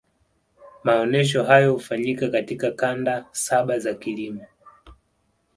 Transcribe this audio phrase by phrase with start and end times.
[0.83, 4.45] maonesho hayo hufanyika katika kanda saba za kilimo